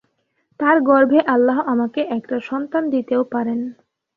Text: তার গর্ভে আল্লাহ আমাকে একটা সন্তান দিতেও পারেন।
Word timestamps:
তার 0.59 0.77
গর্ভে 0.81 1.19
আল্লাহ 1.25 1.57
আমাকে 1.73 2.01
একটা 2.17 2.35
সন্তান 2.41 2.83
দিতেও 2.89 3.23
পারেন। 3.33 3.59